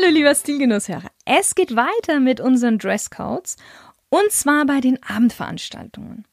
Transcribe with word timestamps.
Hallo 0.00 0.12
lieber 0.12 0.34
Stilgenusshörer. 0.34 1.10
Es 1.26 1.54
geht 1.54 1.76
weiter 1.76 2.20
mit 2.20 2.40
unseren 2.40 2.78
Dresscodes 2.78 3.56
und 4.08 4.30
zwar 4.30 4.64
bei 4.64 4.80
den 4.80 5.02
Abendveranstaltungen. 5.02 6.24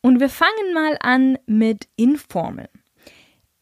Und 0.00 0.18
wir 0.18 0.28
fangen 0.28 0.74
mal 0.74 0.96
an 1.00 1.38
mit 1.46 1.86
Informal. 1.96 2.68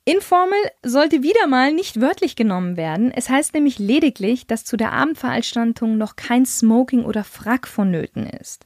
Informal 0.04 0.58
sollte 0.82 1.22
wieder 1.22 1.46
mal 1.48 1.72
nicht 1.72 2.00
wörtlich 2.00 2.34
genommen 2.34 2.76
werden. 2.78 3.10
Es 3.12 3.28
heißt 3.28 3.52
nämlich 3.52 3.78
lediglich, 3.78 4.46
dass 4.46 4.64
zu 4.64 4.78
der 4.78 4.92
Abendveranstaltung 4.92 5.98
noch 5.98 6.16
kein 6.16 6.46
Smoking 6.46 7.04
oder 7.04 7.24
Frack 7.24 7.66
vonnöten 7.66 8.26
ist. 8.26 8.64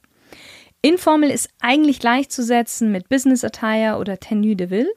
Informal 0.81 1.31
ist 1.31 1.49
eigentlich 1.59 1.99
gleichzusetzen 1.99 2.91
mit 2.93 3.09
Business 3.09 3.43
Attire 3.43 3.97
oder 3.97 4.19
Tenue 4.19 4.55
de 4.55 4.69
Ville. 4.69 4.93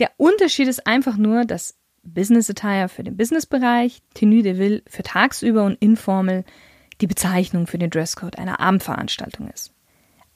Der 0.00 0.10
Unterschied 0.16 0.66
ist 0.66 0.86
einfach 0.86 1.16
nur, 1.16 1.44
dass 1.44 1.76
Business 2.02 2.50
Attire 2.50 2.88
für 2.88 3.04
den 3.04 3.16
Businessbereich, 3.16 4.02
Tenue 4.14 4.42
de 4.42 4.58
Ville 4.58 4.82
für 4.86 5.02
tagsüber 5.02 5.64
und 5.64 5.80
Informal 5.80 6.44
die 7.00 7.06
Bezeichnung 7.06 7.66
für 7.66 7.78
den 7.78 7.90
Dresscode 7.90 8.38
einer 8.38 8.60
Abendveranstaltung 8.60 9.48
ist. 9.48 9.72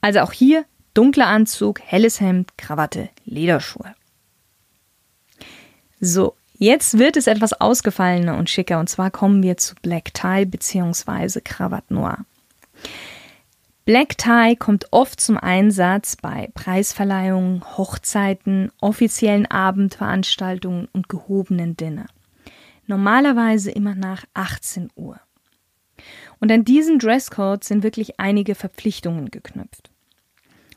Also 0.01 0.19
auch 0.19 0.31
hier 0.31 0.65
dunkler 0.93 1.27
Anzug, 1.27 1.81
helles 1.81 2.19
Hemd, 2.19 2.57
Krawatte, 2.57 3.09
Lederschuhe. 3.25 3.93
So, 5.99 6.35
jetzt 6.57 6.97
wird 6.97 7.17
es 7.17 7.27
etwas 7.27 7.53
ausgefallener 7.53 8.37
und 8.37 8.49
schicker 8.49 8.79
und 8.79 8.89
zwar 8.89 9.11
kommen 9.11 9.43
wir 9.43 9.57
zu 9.57 9.75
Black 9.81 10.13
Tie 10.13 10.45
bzw. 10.45 11.41
Krawatte 11.41 11.93
Noir. 11.93 12.25
Black 13.87 14.17
Tie 14.17 14.57
kommt 14.57 14.91
oft 14.91 15.21
zum 15.21 15.37
Einsatz 15.37 16.17
bei 16.17 16.49
Preisverleihungen, 16.53 17.63
Hochzeiten, 17.77 18.69
offiziellen 18.81 19.45
Abendveranstaltungen 19.45 20.89
und 20.91 21.07
gehobenen 21.07 21.77
Dinner. 21.77 22.07
Normalerweise 22.85 23.71
immer 23.71 23.95
nach 23.95 24.25
18 24.33 24.89
Uhr. 24.97 25.21
Und 26.41 26.51
an 26.51 26.65
diesen 26.65 26.99
Dresscode 26.99 27.63
sind 27.63 27.81
wirklich 27.81 28.19
einige 28.19 28.55
Verpflichtungen 28.55 29.31
geknüpft. 29.31 29.89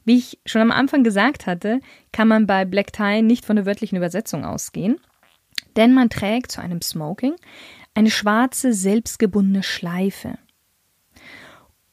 Wie 0.05 0.19
ich 0.19 0.39
schon 0.47 0.63
am 0.63 0.71
Anfang 0.71 1.03
gesagt 1.03 1.49
hatte, 1.49 1.81
kann 2.13 2.29
man 2.29 2.47
bei 2.47 2.65
Black 2.65 2.93
Tie 2.93 3.23
nicht 3.23 3.45
von 3.45 3.57
der 3.57 3.67
wörtlichen 3.67 3.99
Übersetzung 3.99 4.45
ausgehen, 4.45 5.01
denn 5.75 5.95
man 5.95 6.11
trägt 6.11 6.53
zu 6.53 6.61
einem 6.61 6.81
Smoking 6.81 7.35
eine 7.93 8.13
schwarze, 8.13 8.73
selbstgebundene 8.73 9.65
Schleife. 9.65 10.39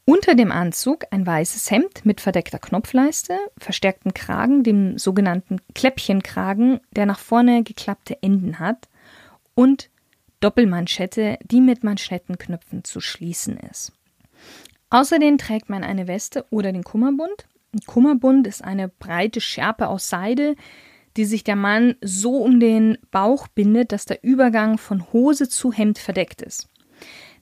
Unter 0.09 0.35
dem 0.35 0.53
Anzug 0.53 1.03
ein 1.11 1.27
weißes 1.27 1.69
Hemd 1.69 2.05
mit 2.05 2.21
verdeckter 2.21 2.59
Knopfleiste, 2.59 3.37
verstärkten 3.57 4.13
Kragen, 4.13 4.63
dem 4.63 4.97
sogenannten 4.97 5.57
Kläppchenkragen, 5.75 6.79
der 6.91 7.05
nach 7.05 7.19
vorne 7.19 7.61
geklappte 7.61 8.17
Enden 8.23 8.57
hat, 8.57 8.87
und 9.53 9.89
Doppelmanschette, 10.39 11.37
die 11.43 11.59
mit 11.59 11.83
Manschettenknöpfen 11.83 12.85
zu 12.85 13.01
schließen 13.01 13.57
ist. 13.57 13.91
Außerdem 14.91 15.37
trägt 15.37 15.67
man 15.67 15.83
eine 15.83 16.07
Weste 16.07 16.45
oder 16.51 16.71
den 16.71 16.85
Kummerbund. 16.85 17.45
Ein 17.73 17.81
Kummerbund 17.85 18.47
ist 18.47 18.63
eine 18.63 18.87
breite 18.87 19.41
Schärpe 19.41 19.89
aus 19.89 20.07
Seide, 20.07 20.55
die 21.17 21.25
sich 21.25 21.43
der 21.43 21.57
Mann 21.57 21.95
so 21.99 22.37
um 22.37 22.61
den 22.61 22.97
Bauch 23.11 23.49
bindet, 23.49 23.91
dass 23.91 24.05
der 24.05 24.23
Übergang 24.23 24.77
von 24.77 25.11
Hose 25.11 25.49
zu 25.49 25.73
Hemd 25.73 25.99
verdeckt 25.99 26.41
ist. 26.41 26.69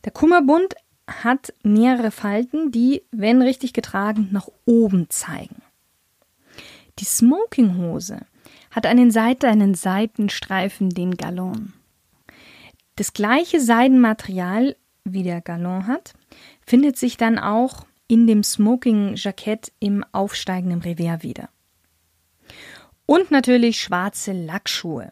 Der 0.03 0.11
Kummerbund 0.11 0.73
hat 1.07 1.53
mehrere 1.63 2.11
Falten, 2.11 2.71
die, 2.71 3.03
wenn 3.11 3.41
richtig 3.41 3.73
getragen, 3.73 4.29
nach 4.31 4.47
oben 4.65 5.09
zeigen. 5.09 5.61
Die 6.99 7.05
Smokinghose 7.05 8.21
hat 8.71 8.85
an 8.85 8.97
den 8.97 9.11
Seiten 9.11 9.45
einen 9.45 9.75
Seitenstreifen, 9.75 10.89
den 10.89 11.15
Galon. 11.15 11.73
Das 12.95 13.13
gleiche 13.13 13.59
Seidenmaterial 13.59 14.75
wie 15.05 15.23
der 15.23 15.41
Galon 15.41 15.87
hat, 15.87 16.13
findet 16.65 16.97
sich 16.97 17.15
dann 17.15 17.39
auch 17.39 17.85
in 18.07 18.27
dem 18.27 18.43
Smoking-Jackett 18.43 19.71
im 19.79 20.03
aufsteigenden 20.11 20.81
Revers 20.81 21.23
wieder. 21.23 21.49
Und 23.05 23.31
natürlich 23.31 23.79
schwarze 23.79 24.33
Lackschuhe. 24.33 25.11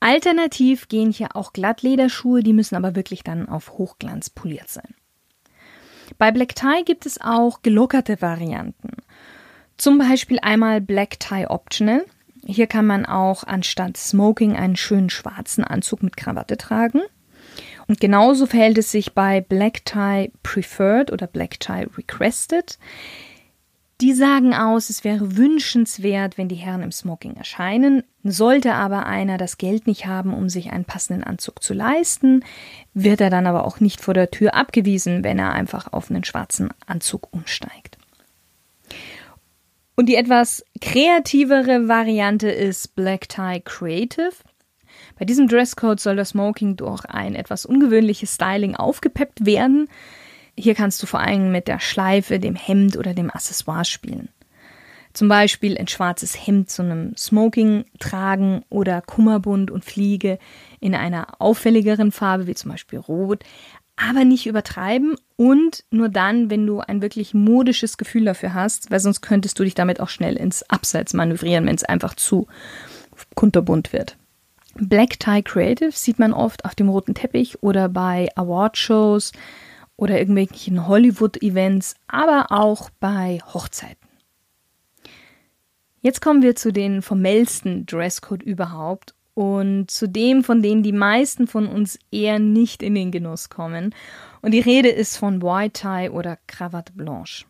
Alternativ 0.00 0.88
gehen 0.88 1.10
hier 1.10 1.34
auch 1.34 1.54
Glattlederschuhe, 1.54 2.42
die 2.42 2.52
müssen 2.52 2.76
aber 2.76 2.94
wirklich 2.94 3.22
dann 3.22 3.48
auf 3.48 3.72
Hochglanz 3.78 4.28
poliert 4.28 4.68
sein. 4.68 4.94
Bei 6.18 6.30
Black 6.30 6.54
Tie 6.54 6.84
gibt 6.84 7.06
es 7.06 7.20
auch 7.20 7.62
gelockerte 7.62 8.20
Varianten. 8.20 8.90
Zum 9.76 9.98
Beispiel 9.98 10.38
einmal 10.40 10.80
Black 10.80 11.20
Tie 11.20 11.46
Optional. 11.46 12.04
Hier 12.46 12.66
kann 12.66 12.86
man 12.86 13.04
auch 13.06 13.44
anstatt 13.44 13.96
Smoking 13.96 14.56
einen 14.56 14.76
schönen 14.76 15.10
schwarzen 15.10 15.64
Anzug 15.64 16.02
mit 16.02 16.16
Krawatte 16.16 16.56
tragen. 16.56 17.02
Und 17.88 18.00
genauso 18.00 18.46
verhält 18.46 18.78
es 18.78 18.90
sich 18.90 19.14
bei 19.14 19.40
Black 19.40 19.84
Tie 19.84 20.32
Preferred 20.42 21.12
oder 21.12 21.26
Black 21.26 21.60
Tie 21.60 21.86
Requested. 21.96 22.78
Die 24.02 24.12
sagen 24.12 24.52
aus, 24.52 24.90
es 24.90 25.04
wäre 25.04 25.38
wünschenswert, 25.38 26.36
wenn 26.36 26.48
die 26.48 26.56
Herren 26.56 26.82
im 26.82 26.92
Smoking 26.92 27.34
erscheinen. 27.34 28.02
Sollte 28.22 28.74
aber 28.74 29.06
einer 29.06 29.38
das 29.38 29.56
Geld 29.56 29.86
nicht 29.86 30.04
haben, 30.04 30.34
um 30.34 30.50
sich 30.50 30.70
einen 30.70 30.84
passenden 30.84 31.24
Anzug 31.24 31.62
zu 31.62 31.72
leisten, 31.72 32.44
wird 32.92 33.22
er 33.22 33.30
dann 33.30 33.46
aber 33.46 33.64
auch 33.64 33.80
nicht 33.80 34.02
vor 34.02 34.12
der 34.12 34.30
Tür 34.30 34.54
abgewiesen, 34.54 35.24
wenn 35.24 35.38
er 35.38 35.52
einfach 35.52 35.92
auf 35.94 36.10
einen 36.10 36.24
schwarzen 36.24 36.68
Anzug 36.86 37.32
umsteigt. 37.32 37.96
Und 39.94 40.10
die 40.10 40.16
etwas 40.16 40.62
kreativere 40.82 41.88
Variante 41.88 42.50
ist 42.50 42.94
Black 42.96 43.30
Tie 43.30 43.62
Creative. 43.64 44.32
Bei 45.18 45.24
diesem 45.24 45.48
Dresscode 45.48 46.00
soll 46.00 46.16
das 46.16 46.30
Smoking 46.30 46.76
durch 46.76 47.06
ein 47.06 47.34
etwas 47.34 47.64
ungewöhnliches 47.64 48.34
Styling 48.34 48.76
aufgepeppt 48.76 49.46
werden. 49.46 49.88
Hier 50.58 50.74
kannst 50.74 51.02
du 51.02 51.06
vor 51.06 51.20
allem 51.20 51.52
mit 51.52 51.68
der 51.68 51.80
Schleife, 51.80 52.38
dem 52.38 52.54
Hemd 52.54 52.96
oder 52.96 53.14
dem 53.14 53.30
Accessoire 53.30 53.84
spielen. 53.84 54.30
Zum 55.12 55.28
Beispiel 55.28 55.78
ein 55.78 55.88
schwarzes 55.88 56.34
Hemd 56.46 56.68
zu 56.70 56.82
einem 56.82 57.16
Smoking 57.16 57.86
tragen 57.98 58.64
oder 58.68 59.00
Kummerbund 59.00 59.70
und 59.70 59.84
Fliege 59.84 60.38
in 60.80 60.94
einer 60.94 61.40
auffälligeren 61.40 62.12
Farbe, 62.12 62.46
wie 62.46 62.54
zum 62.54 62.70
Beispiel 62.70 62.98
Rot, 62.98 63.42
aber 63.96 64.26
nicht 64.26 64.46
übertreiben 64.46 65.16
und 65.36 65.84
nur 65.90 66.10
dann, 66.10 66.50
wenn 66.50 66.66
du 66.66 66.80
ein 66.80 67.00
wirklich 67.00 67.32
modisches 67.32 67.96
Gefühl 67.96 68.26
dafür 68.26 68.52
hast, 68.52 68.90
weil 68.90 69.00
sonst 69.00 69.22
könntest 69.22 69.58
du 69.58 69.64
dich 69.64 69.74
damit 69.74 70.00
auch 70.00 70.10
schnell 70.10 70.36
ins 70.36 70.62
Abseits 70.68 71.14
manövrieren, 71.14 71.66
wenn 71.66 71.76
es 71.76 71.84
einfach 71.84 72.14
zu 72.14 72.46
kunterbunt 73.34 73.94
wird. 73.94 74.18
Black 74.74 75.18
Tie 75.18 75.42
Creative 75.42 75.92
sieht 75.92 76.18
man 76.18 76.34
oft 76.34 76.66
auf 76.66 76.74
dem 76.74 76.90
roten 76.90 77.14
Teppich 77.14 77.62
oder 77.62 77.88
bei 77.88 78.28
Awardshows 78.34 79.32
oder 79.96 80.18
irgendwelchen 80.18 80.86
Hollywood-Events, 80.86 81.94
aber 82.06 82.46
auch 82.50 82.90
bei 83.00 83.40
Hochzeiten. 83.52 84.08
Jetzt 86.00 86.20
kommen 86.20 86.42
wir 86.42 86.54
zu 86.54 86.72
den 86.72 87.02
formellsten 87.02 87.86
Dresscode 87.86 88.42
überhaupt 88.42 89.14
und 89.34 89.90
zu 89.90 90.08
dem, 90.08 90.44
von 90.44 90.62
denen 90.62 90.82
die 90.82 90.92
meisten 90.92 91.46
von 91.46 91.66
uns 91.66 91.98
eher 92.10 92.38
nicht 92.38 92.82
in 92.82 92.94
den 92.94 93.10
Genuss 93.10 93.48
kommen. 93.48 93.94
Und 94.40 94.52
die 94.52 94.60
Rede 94.60 94.88
ist 94.88 95.16
von 95.16 95.42
White 95.42 95.80
Tie 95.80 96.10
oder 96.10 96.38
Cravate 96.46 96.92
Blanche. 96.92 97.44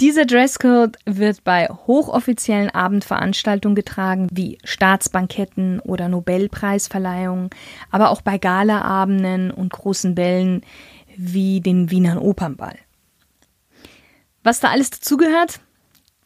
Dieser 0.00 0.24
Dresscode 0.24 0.96
wird 1.06 1.44
bei 1.44 1.68
hochoffiziellen 1.68 2.70
Abendveranstaltungen 2.70 3.76
getragen, 3.76 4.26
wie 4.32 4.58
Staatsbanketten 4.64 5.78
oder 5.78 6.08
Nobelpreisverleihungen, 6.08 7.50
aber 7.90 8.10
auch 8.10 8.20
bei 8.20 8.38
Galaabenden 8.38 9.52
und 9.52 9.72
großen 9.72 10.16
Bällen 10.16 10.62
wie 11.16 11.60
den 11.60 11.92
Wiener 11.92 12.20
Opernball. 12.22 12.76
Was 14.42 14.58
da 14.58 14.70
alles 14.70 14.90
dazugehört? 14.90 15.60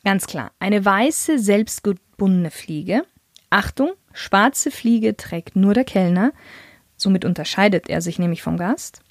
Ganz 0.02 0.26
klar, 0.26 0.50
eine 0.58 0.82
weiße, 0.82 1.38
selbstgebundene 1.38 2.50
Fliege. 2.50 3.02
Achtung, 3.50 3.90
schwarze 4.14 4.70
Fliege 4.70 5.14
trägt 5.16 5.56
nur 5.56 5.74
der 5.74 5.84
Kellner, 5.84 6.32
somit 6.96 7.26
unterscheidet 7.26 7.90
er 7.90 8.00
sich 8.00 8.18
nämlich 8.18 8.42
vom 8.42 8.56
Gast. 8.56 9.02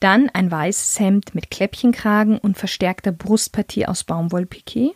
Dann 0.00 0.30
ein 0.30 0.50
weißes 0.50 1.00
Hemd 1.00 1.34
mit 1.34 1.50
Kläppchenkragen 1.50 2.38
und 2.38 2.56
verstärkter 2.56 3.12
Brustpartie 3.12 3.86
aus 3.86 4.04
Baumwollpiquet. 4.04 4.94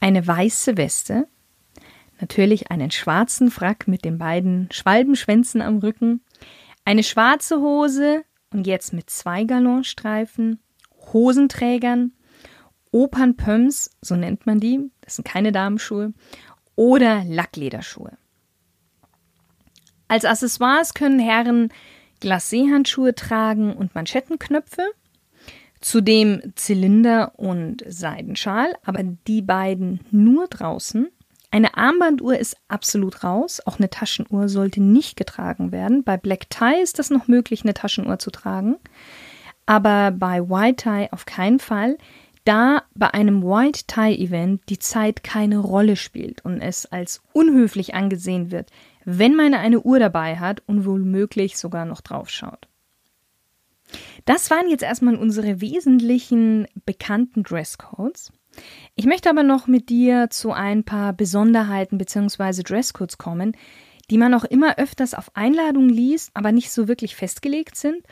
Eine 0.00 0.26
weiße 0.26 0.76
Weste. 0.76 1.26
Natürlich 2.20 2.70
einen 2.70 2.90
schwarzen 2.90 3.50
Frack 3.50 3.88
mit 3.88 4.04
den 4.04 4.18
beiden 4.18 4.68
Schwalbenschwänzen 4.70 5.62
am 5.62 5.78
Rücken. 5.78 6.20
Eine 6.84 7.02
schwarze 7.02 7.60
Hose 7.60 8.24
und 8.52 8.66
jetzt 8.66 8.92
mit 8.92 9.08
zwei 9.08 9.44
Galonstreifen. 9.44 10.60
Hosenträgern. 11.12 12.12
Opernpumps, 12.90 13.90
so 14.00 14.14
nennt 14.14 14.46
man 14.46 14.60
die. 14.60 14.90
Das 15.00 15.16
sind 15.16 15.26
keine 15.26 15.50
Damenschuhe. 15.50 16.12
Oder 16.76 17.24
Lacklederschuhe. 17.24 18.16
Als 20.06 20.24
Accessoires 20.24 20.94
können 20.94 21.18
Herren 21.18 21.72
Glacé-Handschuhe 22.24 23.14
tragen 23.14 23.74
und 23.74 23.94
Manschettenknöpfe. 23.94 24.82
Zudem 25.80 26.40
Zylinder 26.54 27.32
und 27.36 27.84
Seidenschal, 27.86 28.74
aber 28.84 29.02
die 29.02 29.42
beiden 29.42 30.00
nur 30.10 30.48
draußen. 30.48 31.08
Eine 31.50 31.76
Armbanduhr 31.76 32.38
ist 32.38 32.56
absolut 32.68 33.22
raus. 33.22 33.60
Auch 33.64 33.78
eine 33.78 33.90
Taschenuhr 33.90 34.48
sollte 34.48 34.82
nicht 34.82 35.16
getragen 35.16 35.70
werden. 35.70 36.02
Bei 36.02 36.16
Black 36.16 36.48
Tie 36.48 36.82
ist 36.82 36.98
das 36.98 37.10
noch 37.10 37.28
möglich, 37.28 37.62
eine 37.62 37.74
Taschenuhr 37.74 38.18
zu 38.18 38.30
tragen. 38.30 38.76
Aber 39.66 40.10
bei 40.10 40.48
White 40.48 40.82
Tie 40.82 41.12
auf 41.12 41.26
keinen 41.26 41.60
Fall, 41.60 41.98
da 42.44 42.82
bei 42.94 43.12
einem 43.12 43.42
White 43.42 43.84
Tie 43.86 44.18
Event 44.18 44.62
die 44.68 44.78
Zeit 44.78 45.22
keine 45.22 45.58
Rolle 45.58 45.96
spielt 45.96 46.44
und 46.44 46.60
es 46.60 46.86
als 46.86 47.22
unhöflich 47.32 47.94
angesehen 47.94 48.50
wird, 48.50 48.70
wenn 49.04 49.34
man 49.34 49.54
eine 49.54 49.80
Uhr 49.80 49.98
dabei 49.98 50.36
hat 50.36 50.62
und 50.66 50.86
womöglich 50.86 51.56
sogar 51.56 51.84
noch 51.84 52.00
draufschaut. 52.00 52.68
Das 54.24 54.50
waren 54.50 54.68
jetzt 54.68 54.82
erstmal 54.82 55.16
unsere 55.16 55.60
wesentlichen 55.60 56.66
bekannten 56.86 57.42
Dresscodes. 57.42 58.32
Ich 58.94 59.06
möchte 59.06 59.30
aber 59.30 59.42
noch 59.42 59.66
mit 59.66 59.88
dir 59.88 60.28
zu 60.30 60.52
ein 60.52 60.84
paar 60.84 61.12
Besonderheiten 61.12 61.98
bzw. 61.98 62.62
Dresscodes 62.62 63.18
kommen, 63.18 63.56
die 64.10 64.18
man 64.18 64.34
auch 64.34 64.44
immer 64.44 64.78
öfters 64.78 65.14
auf 65.14 65.34
Einladungen 65.34 65.88
liest, 65.88 66.30
aber 66.34 66.52
nicht 66.52 66.70
so 66.70 66.88
wirklich 66.88 67.16
festgelegt 67.16 67.76
sind 67.76 68.06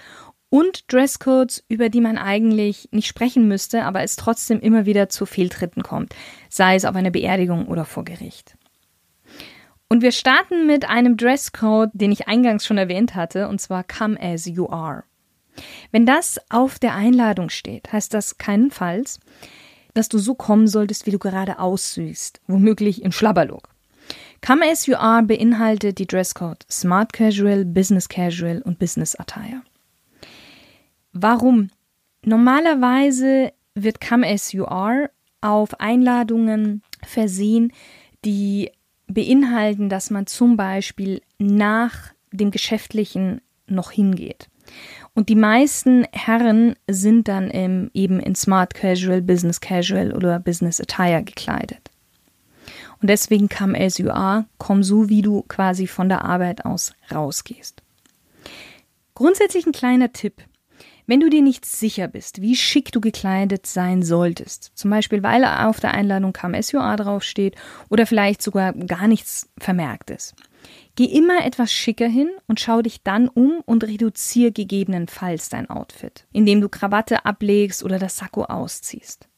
und 0.49 0.93
Dresscodes, 0.93 1.65
über 1.69 1.89
die 1.89 2.01
man 2.01 2.19
eigentlich 2.19 2.89
nicht 2.93 3.07
sprechen 3.07 3.49
müsste, 3.49 3.85
aber 3.85 4.03
es 4.03 4.17
trotzdem 4.17 4.61
immer 4.61 4.85
wieder 4.85 5.09
zu 5.09 5.25
Fehltritten 5.25 5.83
kommt, 5.83 6.15
sei 6.51 6.75
es 6.75 6.85
auf 6.85 6.95
einer 6.95 7.11
Beerdigung 7.11 7.69
oder 7.69 7.85
vor 7.85 8.05
Gericht. 8.05 8.57
Und 9.93 10.01
wir 10.01 10.13
starten 10.13 10.67
mit 10.67 10.89
einem 10.89 11.19
Dresscode, 11.19 11.91
den 11.93 12.13
ich 12.13 12.27
eingangs 12.27 12.65
schon 12.65 12.79
erwähnt 12.79 13.15
hatte, 13.15 13.47
und 13.47 13.61
zwar 13.61 13.85
Come 13.85 14.19
as 14.19 14.47
you 14.47 14.71
are. 14.71 15.05
Wenn 15.91 16.07
das 16.07 16.41
auf 16.49 16.79
der 16.79 16.95
Einladung 16.95 17.51
steht, 17.51 17.93
heißt 17.93 18.15
das 18.15 18.39
keinenfalls, 18.39 19.21
dass 19.93 20.09
du 20.09 20.17
so 20.17 20.35
kommen 20.35 20.67
solltest, 20.67 21.05
wie 21.05 21.11
du 21.11 21.19
gerade 21.19 21.59
aussiehst, 21.59 22.41
womöglich 22.47 23.05
in 23.05 23.13
Schlabberlook. 23.13 23.69
Come 24.41 24.65
as 24.65 24.87
you 24.87 24.97
are 24.97 25.23
beinhaltet 25.23 25.99
die 25.99 26.07
Dresscode 26.07 26.65
Smart 26.71 27.13
Casual, 27.13 27.67
Business 27.67 28.09
Casual 28.09 28.63
und 28.63 28.79
Business 28.79 29.15
Attire. 29.15 29.61
Warum? 31.13 31.69
Normalerweise 32.25 33.53
wird 33.75 34.01
Come 34.01 34.27
as 34.27 34.53
you 34.53 34.65
are 34.65 35.11
auf 35.43 35.79
Einladungen 35.81 36.81
versehen, 37.03 37.75
die 38.25 38.71
beinhalten, 39.13 39.89
dass 39.89 40.11
man 40.11 40.27
zum 40.27 40.57
Beispiel 40.57 41.23
nach 41.39 42.13
dem 42.33 42.51
Geschäftlichen 42.51 43.41
noch 43.67 43.91
hingeht. 43.91 44.49
Und 45.15 45.29
die 45.29 45.37
meisten 45.37 46.07
Herren 46.13 46.77
sind 46.89 47.29
dann 47.29 47.51
im, 47.51 47.91
eben 47.93 48.21
in 48.21 48.35
Smart 48.35 48.75
Casual, 48.75 49.21
Business 49.21 49.61
Casual 49.61 50.15
oder 50.15 50.39
Business 50.39 50.81
Attire 50.81 51.23
gekleidet. 51.23 51.91
Und 53.01 53.09
deswegen 53.09 53.49
you 53.99 54.11
are, 54.11 54.47
komm 54.59 54.83
so, 54.83 55.09
wie 55.09 55.23
du 55.23 55.43
quasi 55.43 55.87
von 55.87 56.09
der 56.09 56.25
Arbeit 56.25 56.65
aus 56.65 56.95
rausgehst. 57.13 57.83
Grundsätzlich 59.15 59.67
ein 59.67 59.73
kleiner 59.73 60.13
Tipp. 60.13 60.43
Wenn 61.07 61.21
du 61.21 61.29
dir 61.29 61.43
nicht 61.43 61.65
sicher 61.67 62.09
bist, 62.09 62.41
wie 62.41 62.57
schick 62.57 62.93
du 62.93 63.01
gekleidet 63.01 63.67
sein 63.67 64.03
solltest, 64.03 64.73
zum 64.75 64.91
Beispiel 64.91 65.23
weil 65.23 65.45
auf 65.45 65.81
der 65.81 65.95
Einladung 65.95 66.37
are 66.37 66.97
draufsteht 66.97 67.57
oder 67.89 68.07
vielleicht 68.07 68.43
sogar 68.43 68.73
gar 68.73 69.09
nichts 69.09 69.49
vermerkt 69.59 70.11
ist, 70.11 70.35
Geh 70.95 71.07
immer 71.07 71.45
etwas 71.45 71.73
schicker 71.73 72.07
hin 72.07 72.31
und 72.47 72.61
schau 72.61 72.83
dich 72.83 73.03
dann 73.03 73.29
um 73.29 73.63
und 73.65 73.85
reduziere 73.85 74.53
gegebenenfalls 74.53 75.49
dein 75.49 75.71
Outfit, 75.71 76.27
indem 76.33 76.61
du 76.61 76.69
Krawatte 76.69 77.25
ablegst 77.25 77.83
oder 77.83 77.99
das 77.99 78.19
Sakko 78.19 78.45
ausziehst. 78.45 79.29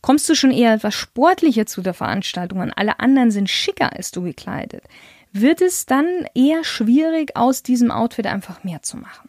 Kommst 0.00 0.28
du 0.28 0.34
schon 0.34 0.50
eher 0.50 0.72
etwas 0.72 0.94
sportlicher 0.94 1.66
zu 1.66 1.82
der 1.82 1.92
Veranstaltung 1.92 2.60
und 2.60 2.72
alle 2.72 3.00
anderen 3.00 3.30
sind 3.30 3.50
schicker 3.50 3.92
als 3.94 4.10
du 4.10 4.22
gekleidet, 4.22 4.84
wird 5.32 5.60
es 5.60 5.84
dann 5.84 6.06
eher 6.34 6.64
schwierig, 6.64 7.36
aus 7.36 7.62
diesem 7.62 7.90
Outfit 7.90 8.26
einfach 8.26 8.64
mehr 8.64 8.82
zu 8.82 8.96
machen. 8.96 9.28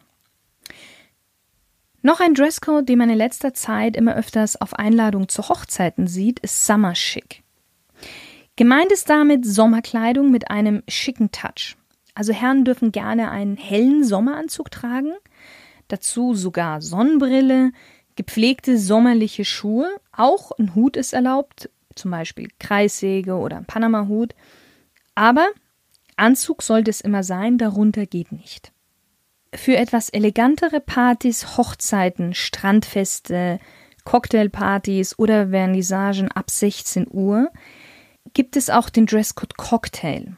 Noch 2.03 2.19
ein 2.19 2.33
Dresscode, 2.33 2.89
den 2.89 2.97
man 2.97 3.11
in 3.11 3.17
letzter 3.17 3.53
Zeit 3.53 3.95
immer 3.95 4.15
öfters 4.15 4.59
auf 4.59 4.73
Einladung 4.73 5.29
zu 5.29 5.47
Hochzeiten 5.47 6.07
sieht, 6.07 6.39
ist 6.39 6.65
Summer 6.65 6.93
Chic. 6.93 7.43
Gemeint 8.55 8.91
ist 8.91 9.09
damit 9.09 9.45
Sommerkleidung 9.45 10.31
mit 10.31 10.49
einem 10.49 10.81
schicken 10.87 11.31
Touch. 11.31 11.77
Also 12.15 12.33
Herren 12.33 12.65
dürfen 12.65 12.91
gerne 12.91 13.29
einen 13.29 13.55
hellen 13.55 14.03
Sommeranzug 14.03 14.71
tragen, 14.71 15.13
dazu 15.87 16.33
sogar 16.33 16.81
Sonnenbrille, 16.81 17.71
gepflegte 18.15 18.77
sommerliche 18.77 19.45
Schuhe, 19.45 19.89
auch 20.11 20.51
ein 20.57 20.75
Hut 20.75 20.97
ist 20.97 21.13
erlaubt, 21.13 21.69
zum 21.95 22.11
Beispiel 22.11 22.49
Kreissäge 22.59 23.35
oder 23.35 23.57
ein 23.57 23.65
Panama-Hut. 23.65 24.33
Aber 25.15 25.47
Anzug 26.15 26.63
sollte 26.63 26.89
es 26.89 27.01
immer 27.01 27.23
sein, 27.23 27.57
darunter 27.57 28.05
geht 28.05 28.31
nicht. 28.31 28.71
Für 29.53 29.75
etwas 29.75 30.09
elegantere 30.09 30.79
Partys, 30.79 31.57
Hochzeiten, 31.57 32.33
Strandfeste, 32.33 33.59
Cocktailpartys 34.05 35.19
oder 35.19 35.49
Vernissagen 35.49 36.31
ab 36.31 36.49
16 36.49 37.07
Uhr 37.09 37.51
gibt 38.33 38.55
es 38.55 38.69
auch 38.69 38.89
den 38.89 39.05
Dresscode 39.05 39.57
Cocktail. 39.57 40.37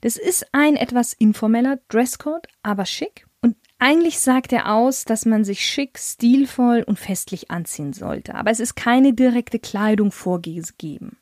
Das 0.00 0.16
ist 0.16 0.46
ein 0.52 0.76
etwas 0.76 1.12
informeller 1.12 1.78
Dresscode, 1.88 2.48
aber 2.62 2.86
schick. 2.86 3.26
Und 3.42 3.56
eigentlich 3.78 4.18
sagt 4.18 4.52
er 4.52 4.72
aus, 4.72 5.04
dass 5.04 5.26
man 5.26 5.44
sich 5.44 5.64
schick, 5.64 5.98
stilvoll 5.98 6.82
und 6.82 6.98
festlich 6.98 7.50
anziehen 7.50 7.92
sollte. 7.92 8.34
Aber 8.34 8.50
es 8.50 8.60
ist 8.60 8.76
keine 8.76 9.12
direkte 9.12 9.58
Kleidung 9.58 10.10
vorgegeben. 10.10 11.18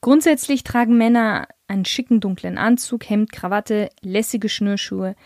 Grundsätzlich 0.00 0.62
tragen 0.62 0.96
Männer 0.96 1.48
einen 1.66 1.84
schicken 1.84 2.20
dunklen 2.20 2.56
Anzug, 2.56 3.10
Hemd, 3.10 3.32
Krawatte, 3.32 3.90
lässige 4.00 4.48
Schnürschuhe. 4.48 5.16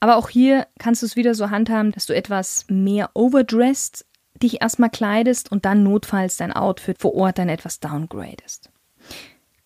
Aber 0.00 0.16
auch 0.16 0.30
hier 0.30 0.66
kannst 0.78 1.02
du 1.02 1.06
es 1.06 1.16
wieder 1.16 1.34
so 1.34 1.50
handhaben, 1.50 1.92
dass 1.92 2.06
du 2.06 2.14
etwas 2.14 2.64
mehr 2.68 3.10
overdressed 3.14 4.06
dich 4.42 4.62
erstmal 4.62 4.90
kleidest 4.90 5.52
und 5.52 5.66
dann 5.66 5.82
notfalls 5.82 6.38
dein 6.38 6.52
Outfit 6.52 6.98
vor 6.98 7.14
Ort 7.14 7.38
dann 7.38 7.50
etwas 7.50 7.78
downgradest. 7.80 8.70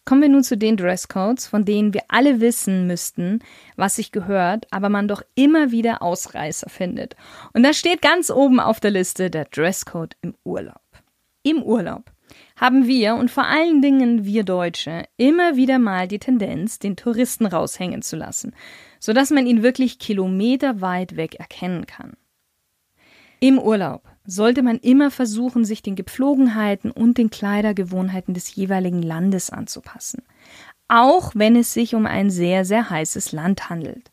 Kommen 0.04 0.20
wir 0.20 0.28
nun 0.28 0.42
zu 0.42 0.58
den 0.58 0.76
Dresscodes, 0.76 1.46
von 1.46 1.64
denen 1.64 1.94
wir 1.94 2.02
alle 2.08 2.40
wissen 2.40 2.86
müssten, 2.86 3.38
was 3.76 3.96
sich 3.96 4.12
gehört, 4.12 4.66
aber 4.70 4.90
man 4.90 5.08
doch 5.08 5.22
immer 5.34 5.70
wieder 5.70 6.02
Ausreißer 6.02 6.69
findet. 6.69 7.16
Und 7.54 7.62
da 7.62 7.72
steht 7.72 8.02
ganz 8.02 8.30
oben 8.30 8.60
auf 8.60 8.80
der 8.80 8.90
Liste 8.90 9.30
der 9.30 9.46
Dresscode 9.46 10.16
im 10.20 10.34
Urlaub. 10.44 10.82
Im 11.42 11.62
Urlaub 11.62 12.10
haben 12.56 12.86
wir 12.86 13.16
und 13.16 13.30
vor 13.30 13.46
allen 13.46 13.82
Dingen 13.82 14.25
wir 14.25 14.44
Deutsche 14.44 15.04
immer 15.16 15.56
wieder 15.56 15.78
mal 15.78 16.06
die 16.06 16.18
Tendenz, 16.18 16.78
den 16.78 16.96
Touristen 16.96 17.46
raushängen 17.46 18.02
zu 18.02 18.16
lassen, 18.16 18.54
sodass 19.00 19.30
man 19.30 19.46
ihn 19.46 19.62
wirklich 19.62 19.99
kilometerweit 19.99 21.16
weg 21.16 21.34
erkennen 21.37 21.87
kann. 21.87 22.14
Im 23.40 23.58
Urlaub 23.58 24.08
sollte 24.25 24.62
man 24.62 24.78
immer 24.78 25.11
versuchen, 25.11 25.64
sich 25.64 25.82
den 25.82 25.96
Gepflogenheiten 25.96 26.90
und 26.90 27.18
den 27.18 27.28
Kleidergewohnheiten 27.28 28.32
des 28.32 28.54
jeweiligen 28.54 29.02
Landes 29.02 29.50
anzupassen. 29.50 30.23
Auch 30.88 31.32
wenn 31.34 31.56
es 31.56 31.75
sich 31.75 31.94
um 31.94 32.06
ein 32.06 32.30
sehr, 32.30 32.64
sehr 32.64 32.88
heißes 32.88 33.32
Land 33.32 33.68
handelt. 33.68 34.11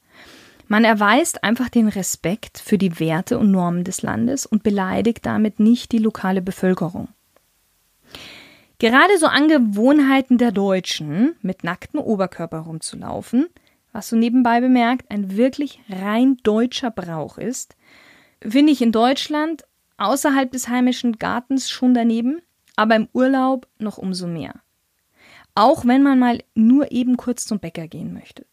Man 0.68 0.84
erweist 0.84 1.44
einfach 1.44 1.70
den 1.70 1.88
Respekt 1.88 2.58
für 2.58 2.78
die 2.78 3.00
Werte 3.00 3.38
und 3.38 3.52
Normen 3.52 3.84
des 3.84 4.02
Landes 4.02 4.46
und 4.46 4.64
beleidigt 4.64 5.26
damit 5.26 5.60
nicht 5.60 5.92
die 5.92 5.98
lokale 5.98 6.42
Bevölkerung. 6.42 7.10
Gerade 8.82 9.16
so 9.20 9.28
Angewohnheiten 9.28 10.40
der 10.40 10.52
Deutschen, 10.52 11.36
mit 11.44 11.64
nacktem 11.64 12.00
Oberkörper 12.00 12.62
rumzulaufen, 12.62 13.46
was 13.92 14.10
so 14.10 14.16
nebenbei 14.16 14.60
bemerkt 14.60 15.12
ein 15.12 15.38
wirklich 15.38 15.82
rein 15.88 16.38
deutscher 16.42 16.90
Brauch 16.90 17.38
ist, 17.38 17.76
finde 18.42 18.74
ich 18.74 18.82
in 18.82 18.92
Deutschland 18.92 19.66
außerhalb 19.98 20.52
des 20.52 20.68
heimischen 20.68 21.20
Gartens 21.20 21.70
schon 21.70 21.94
daneben, 21.94 22.42
aber 22.76 22.96
im 22.96 23.08
Urlaub 23.14 23.68
noch 23.78 24.00
umso 24.00 24.26
mehr. 24.26 24.56
Auch 25.54 25.86
wenn 25.86 26.02
man 26.02 26.18
mal 26.18 26.40
nur 26.56 26.92
eben 26.92 27.18
kurz 27.18 27.46
zum 27.46 27.60
Bäcker 27.60 27.88
gehen 27.88 28.16
möchte. 28.16 28.48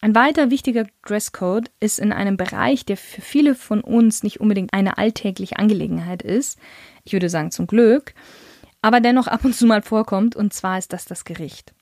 Ein 0.00 0.14
weiter 0.14 0.50
wichtiger 0.50 0.86
Dresscode 1.04 1.70
ist 1.80 1.98
in 1.98 2.14
einem 2.14 2.38
Bereich, 2.38 2.86
der 2.86 2.96
für 2.96 3.20
viele 3.20 3.54
von 3.54 3.82
uns 3.82 4.22
nicht 4.22 4.40
unbedingt 4.40 4.72
eine 4.72 4.96
alltägliche 4.96 5.58
Angelegenheit 5.58 6.22
ist. 6.22 6.58
Ich 7.04 7.12
würde 7.12 7.28
sagen 7.28 7.50
zum 7.50 7.66
Glück, 7.66 8.14
aber 8.86 9.00
dennoch 9.00 9.26
ab 9.26 9.44
und 9.44 9.52
zu 9.52 9.66
mal 9.66 9.82
vorkommt, 9.82 10.36
und 10.36 10.54
zwar 10.54 10.78
ist 10.78 10.92
das 10.92 11.06
das 11.06 11.24
Gericht. 11.24 11.74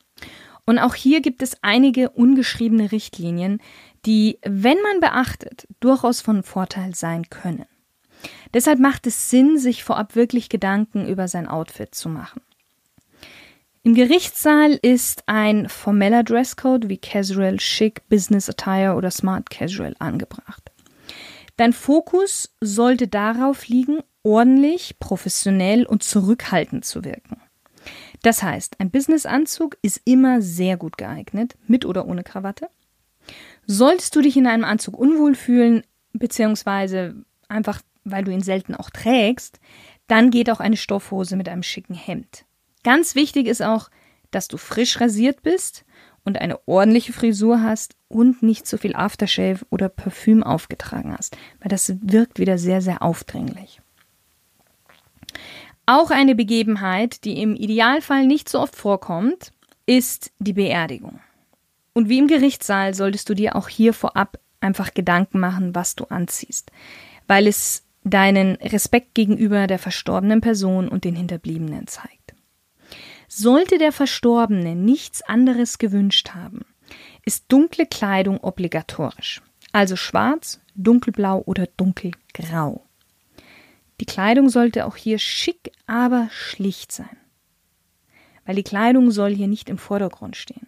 Und 0.65 0.79
auch 0.79 0.95
hier 0.95 1.21
gibt 1.21 1.43
es 1.43 1.59
einige 1.61 2.09
ungeschriebene 2.09 2.93
Richtlinien, 2.93 3.61
die, 4.07 4.39
wenn 4.43 4.81
man 4.81 5.01
beachtet, 5.01 5.69
durchaus 5.81 6.23
von 6.23 6.43
Vorteil 6.43 6.95
sein 6.95 7.29
können. 7.29 7.67
Deshalb 8.55 8.79
macht 8.79 9.07
es 9.07 9.29
Sinn, 9.29 9.59
sich 9.59 9.85
vorab 9.85 10.17
wirklich 10.17 10.49
Gedanken 10.49 11.07
über 11.07 11.29
sein 11.29 11.47
Outfit 11.47 11.95
zu 11.95 12.09
machen. 12.09 12.41
Im 13.83 13.95
Gerichtssaal 13.95 14.79
ist 14.81 15.25
ein 15.27 15.69
formeller 15.69 16.23
Dresscode 16.23 16.89
wie 16.89 16.97
Casual, 16.97 17.59
Chic, 17.59 18.01
Business 18.09 18.49
Attire 18.49 18.95
oder 18.95 19.11
Smart 19.11 19.51
Casual 19.51 19.95
angebracht. 19.99 20.73
Dein 21.59 21.75
Fokus 21.75 22.55
sollte 22.63 23.09
darauf 23.09 23.69
liegen, 23.69 23.99
ordentlich, 24.25 24.99
professionell 24.99 25.87
und 25.87 26.03
zurückhaltend 26.03 26.85
zu 26.85 27.05
wirken. 27.05 27.41
Das 28.23 28.43
heißt, 28.43 28.81
ein 28.81 28.91
Businessanzug 28.91 29.77
ist 29.83 30.01
immer 30.05 30.41
sehr 30.41 30.77
gut 30.77 30.97
geeignet, 30.99 31.57
mit 31.69 31.85
oder 31.85 32.07
ohne 32.07 32.25
Krawatte. 32.25 32.69
Solltest 33.67 34.17
du 34.17 34.23
dich 34.23 34.37
in 34.37 34.47
einem 34.47 34.65
Anzug 34.65 34.99
unwohl 34.99 35.35
fühlen, 35.35 35.83
beziehungsweise 36.13 37.15
einfach, 37.49 37.83
weil 38.05 38.25
du 38.25 38.33
ihn 38.33 38.43
selten 38.43 38.75
auch 38.75 38.91
trägst, 38.91 39.61
dann 40.07 40.31
geht 40.31 40.51
auch 40.51 40.61
eine 40.61 40.77
Stoffhose 40.77 41.37
mit 41.37 41.49
einem 41.49 41.63
schicken 41.63 41.95
Hemd. 41.95 42.45
Ganz 42.83 43.15
wichtig 43.15 43.47
ist 43.47 43.63
auch, 43.63 43.91
dass 44.31 44.49
du 44.49 44.57
frisch 44.57 45.01
rasiert 45.01 45.43
bist 45.43 45.85
und 46.25 46.39
eine 46.39 46.67
ordentliche 46.67 47.13
Frisur 47.13 47.63
hast 47.63 47.95
und 48.09 48.43
nicht 48.43 48.67
zu 48.67 48.79
viel 48.79 48.95
Aftershave 48.95 49.67
oder 49.71 49.89
Parfüm 49.89 50.43
aufgetragen 50.43 51.15
hast, 51.17 51.37
weil 51.61 51.69
das 51.69 51.93
wirkt 52.01 52.39
wieder 52.39 52.59
sehr, 52.59 52.81
sehr 52.81 53.03
aufdringlich. 53.03 53.81
Auch 55.87 56.11
eine 56.11 56.35
Begebenheit, 56.35 57.25
die 57.25 57.41
im 57.41 57.55
Idealfall 57.55 58.27
nicht 58.27 58.49
so 58.49 58.61
oft 58.61 58.75
vorkommt, 58.75 59.53
ist 59.87 60.33
die 60.39 60.55
Beerdigung. 60.55 61.21
Und 61.93 62.09
wie 62.09 62.19
im 62.19 62.27
Gerichtssaal 62.27 62.95
solltest 62.95 63.29
du 63.29 63.35
dir 63.35 63.55
auch 63.55 63.69
hier 63.69 63.93
vorab 63.93 64.39
einfach 64.61 64.95
Gedanken 64.95 65.41
machen, 65.41 65.75
was 65.75 65.95
du 65.95 66.05
anziehst, 66.05 66.73
weil 67.27 67.47
es 67.47 67.85
deinen 68.03 68.57
Respekt 68.57 69.15
gegenüber 69.15 69.67
der 69.67 69.79
verstorbenen 69.79 70.41
Person 70.41 70.89
und 70.89 71.05
den 71.05 71.17
Hinterbliebenen 71.17 71.87
zeigt. 71.87 72.35
Sollte 73.29 73.79
der 73.79 73.93
Verstorbene 73.93 74.75
nichts 74.75 75.23
anderes 75.23 75.79
gewünscht 75.79 76.31
haben, 76.35 76.65
ist 77.25 77.47
dunkle 77.49 77.87
Kleidung 77.87 78.39
obligatorisch, 78.39 79.43
also 79.73 79.97
schwarz, 79.97 80.61
dunkelblau 80.75 81.43
oder 81.47 81.67
dunkelgrau. 81.77 82.84
Die 84.01 84.07
Kleidung 84.07 84.49
sollte 84.49 84.87
auch 84.87 84.97
hier 84.97 85.19
schick, 85.19 85.73
aber 85.87 86.29
schlicht 86.31 86.93
sein. 86.93 87.17
Weil 88.45 88.57
die 88.57 88.63
Kleidung 88.63 89.11
soll 89.11 89.35
hier 89.35 89.49
nicht 89.49 89.69
im 89.69 89.79
Vordergrund 89.79 90.37
stehen. 90.37 90.67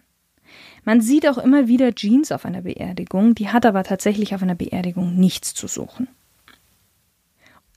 Man 0.83 1.01
sieht 1.01 1.27
auch 1.27 1.37
immer 1.37 1.67
wieder 1.67 1.93
Jeans 1.93 2.31
auf 2.31 2.45
einer 2.45 2.61
Beerdigung, 2.61 3.35
die 3.35 3.49
hat 3.49 3.65
aber 3.65 3.83
tatsächlich 3.83 4.33
auf 4.33 4.41
einer 4.41 4.55
Beerdigung 4.55 5.15
nichts 5.15 5.53
zu 5.53 5.67
suchen. 5.67 6.07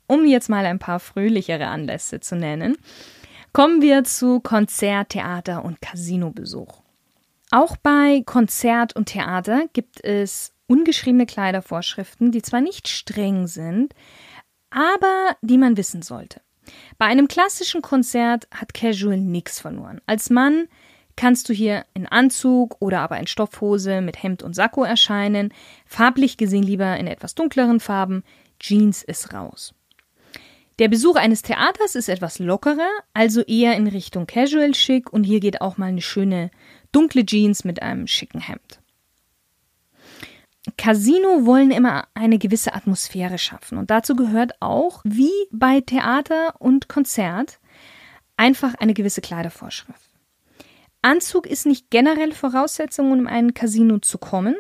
Um 0.06 0.26
jetzt 0.26 0.48
mal 0.48 0.64
ein 0.66 0.78
paar 0.78 1.00
fröhlichere 1.00 1.66
Anlässe 1.66 2.20
zu 2.20 2.36
nennen, 2.36 2.76
kommen 3.52 3.82
wir 3.82 4.04
zu 4.04 4.40
Konzert, 4.40 5.10
Theater 5.10 5.64
und 5.64 5.80
Casinobesuch. 5.80 6.82
Auch 7.50 7.76
bei 7.76 8.22
Konzert 8.24 8.94
und 8.94 9.06
Theater 9.06 9.64
gibt 9.72 10.04
es 10.04 10.52
ungeschriebene 10.68 11.26
Kleidervorschriften, 11.26 12.30
die 12.30 12.42
zwar 12.42 12.60
nicht 12.60 12.86
streng 12.86 13.48
sind, 13.48 13.92
aber 14.70 15.36
die 15.42 15.58
man 15.58 15.76
wissen 15.76 16.02
sollte. 16.02 16.40
Bei 16.98 17.06
einem 17.06 17.28
klassischen 17.28 17.82
Konzert 17.82 18.46
hat 18.54 18.74
Casual 18.74 19.16
nichts 19.16 19.60
verloren. 19.60 20.00
Als 20.06 20.30
Mann 20.30 20.68
kannst 21.16 21.48
du 21.48 21.52
hier 21.52 21.84
in 21.94 22.06
Anzug 22.06 22.76
oder 22.80 23.00
aber 23.00 23.18
in 23.18 23.26
Stoffhose 23.26 24.00
mit 24.00 24.22
Hemd 24.22 24.42
und 24.42 24.54
Sakko 24.54 24.84
erscheinen, 24.84 25.52
farblich 25.86 26.36
gesehen 26.36 26.62
lieber 26.62 26.96
in 26.96 27.06
etwas 27.06 27.34
dunkleren 27.34 27.80
Farben, 27.80 28.22
Jeans 28.58 29.02
ist 29.02 29.34
raus. 29.34 29.74
Der 30.78 30.88
Besuch 30.88 31.16
eines 31.16 31.42
Theaters 31.42 31.94
ist 31.94 32.08
etwas 32.08 32.38
lockerer, 32.38 32.88
also 33.12 33.42
eher 33.42 33.76
in 33.76 33.86
Richtung 33.86 34.26
Casual 34.26 34.74
Schick 34.74 35.12
und 35.12 35.24
hier 35.24 35.40
geht 35.40 35.60
auch 35.60 35.76
mal 35.76 35.86
eine 35.86 36.00
schöne 36.00 36.50
dunkle 36.90 37.26
Jeans 37.26 37.64
mit 37.64 37.82
einem 37.82 38.06
schicken 38.06 38.40
Hemd. 38.40 38.79
Casino 40.76 41.46
wollen 41.46 41.70
immer 41.70 42.06
eine 42.14 42.38
gewisse 42.38 42.74
Atmosphäre 42.74 43.38
schaffen 43.38 43.78
und 43.78 43.90
dazu 43.90 44.14
gehört 44.14 44.52
auch, 44.60 45.00
wie 45.04 45.32
bei 45.50 45.80
Theater 45.80 46.54
und 46.58 46.88
Konzert, 46.88 47.60
einfach 48.36 48.74
eine 48.74 48.94
gewisse 48.94 49.20
Kleidervorschrift. 49.22 50.10
Anzug 51.02 51.46
ist 51.46 51.64
nicht 51.64 51.90
generell 51.90 52.32
Voraussetzung, 52.32 53.10
um 53.10 53.20
in 53.20 53.26
ein 53.26 53.54
Casino 53.54 53.98
zu 53.98 54.18
kommen. 54.18 54.54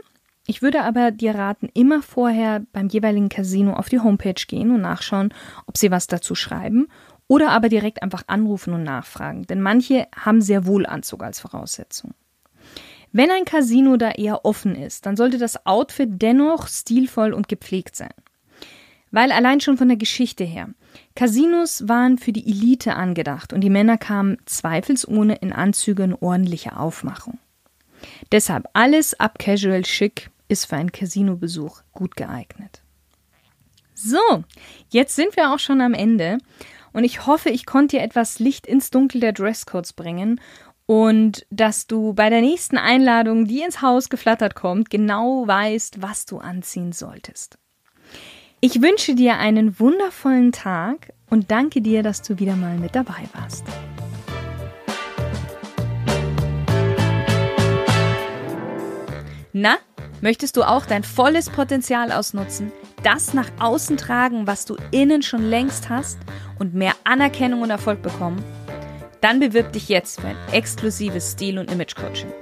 Ich 0.46 0.62
würde 0.62 0.82
aber 0.82 1.10
dir 1.10 1.34
raten, 1.34 1.68
immer 1.74 2.02
vorher 2.02 2.64
beim 2.72 2.88
jeweiligen 2.88 3.28
Casino 3.28 3.74
auf 3.74 3.90
die 3.90 4.00
Homepage 4.00 4.42
gehen 4.48 4.70
und 4.70 4.80
nachschauen, 4.80 5.34
ob 5.66 5.76
sie 5.76 5.90
was 5.90 6.06
dazu 6.06 6.34
schreiben 6.34 6.88
oder 7.28 7.50
aber 7.50 7.68
direkt 7.68 8.02
einfach 8.02 8.24
anrufen 8.26 8.72
und 8.72 8.82
nachfragen, 8.82 9.46
denn 9.46 9.60
manche 9.60 10.08
haben 10.16 10.40
sehr 10.40 10.66
wohl 10.66 10.86
Anzug 10.86 11.22
als 11.22 11.40
Voraussetzung. 11.40 12.14
Wenn 13.12 13.30
ein 13.30 13.44
Casino 13.44 13.96
da 13.96 14.12
eher 14.12 14.44
offen 14.44 14.76
ist, 14.76 15.06
dann 15.06 15.16
sollte 15.16 15.38
das 15.38 15.66
Outfit 15.66 16.10
dennoch 16.12 16.68
stilvoll 16.68 17.32
und 17.32 17.48
gepflegt 17.48 17.96
sein. 17.96 18.14
Weil 19.10 19.32
allein 19.32 19.60
schon 19.60 19.76
von 19.76 19.88
der 19.88 19.96
Geschichte 19.96 20.44
her. 20.44 20.68
Casinos 21.16 21.88
waren 21.88 22.18
für 22.18 22.32
die 22.32 22.46
Elite 22.46 22.94
angedacht 22.94 23.52
und 23.52 23.62
die 23.62 23.70
Männer 23.70 23.98
kamen 23.98 24.38
zweifelsohne 24.46 25.36
in 25.36 25.52
Anzügen 25.52 26.14
ordentlicher 26.14 26.78
Aufmachung. 26.78 27.38
Deshalb 28.30 28.68
alles 28.72 29.18
ab 29.18 29.38
Casual 29.38 29.82
Chic 29.82 30.30
ist 30.48 30.66
für 30.66 30.76
einen 30.76 30.92
Casinobesuch 30.92 31.82
gut 31.92 32.16
geeignet. 32.16 32.82
So, 33.94 34.44
jetzt 34.90 35.16
sind 35.16 35.36
wir 35.36 35.52
auch 35.52 35.58
schon 35.58 35.80
am 35.80 35.92
Ende 35.92 36.38
und 36.92 37.04
ich 37.04 37.26
hoffe, 37.26 37.50
ich 37.50 37.66
konnte 37.66 37.96
dir 37.96 38.02
etwas 38.02 38.38
Licht 38.38 38.66
ins 38.66 38.90
Dunkel 38.90 39.20
der 39.20 39.32
Dresscodes 39.32 39.92
bringen 39.92 40.40
und 40.90 41.46
dass 41.50 41.86
du 41.86 42.14
bei 42.14 42.30
der 42.30 42.40
nächsten 42.40 42.76
Einladung, 42.76 43.44
die 43.44 43.60
ins 43.60 43.80
Haus 43.80 44.08
geflattert 44.08 44.56
kommt, 44.56 44.90
genau 44.90 45.46
weißt, 45.46 46.02
was 46.02 46.26
du 46.26 46.38
anziehen 46.38 46.90
solltest. 46.90 47.58
Ich 48.60 48.82
wünsche 48.82 49.14
dir 49.14 49.36
einen 49.36 49.78
wundervollen 49.78 50.50
Tag 50.50 51.12
und 51.28 51.52
danke 51.52 51.80
dir, 51.80 52.02
dass 52.02 52.22
du 52.22 52.40
wieder 52.40 52.56
mal 52.56 52.76
mit 52.76 52.96
dabei 52.96 53.28
warst. 53.34 53.64
Na, 59.52 59.76
möchtest 60.22 60.56
du 60.56 60.64
auch 60.64 60.86
dein 60.86 61.04
volles 61.04 61.50
Potenzial 61.50 62.10
ausnutzen, 62.10 62.72
das 63.04 63.32
nach 63.32 63.50
außen 63.60 63.96
tragen, 63.96 64.48
was 64.48 64.64
du 64.64 64.76
innen 64.90 65.22
schon 65.22 65.48
längst 65.48 65.88
hast 65.88 66.18
und 66.58 66.74
mehr 66.74 66.94
Anerkennung 67.04 67.62
und 67.62 67.70
Erfolg 67.70 68.02
bekommen? 68.02 68.44
Dann 69.20 69.40
bewirb 69.40 69.72
dich 69.72 69.88
jetzt 69.88 70.20
für 70.20 70.28
ein 70.28 70.36
exklusives 70.52 71.32
Stil- 71.32 71.58
und 71.58 71.70
Image-Coaching. 71.70 72.32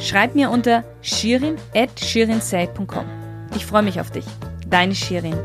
Schreib 0.00 0.34
mir 0.34 0.50
unter 0.50 0.84
shirin.shirinsay.com. 1.02 3.04
Ich 3.54 3.66
freue 3.66 3.82
mich 3.82 4.00
auf 4.00 4.10
dich. 4.10 4.24
Deine 4.68 4.94
Shirin. 4.94 5.36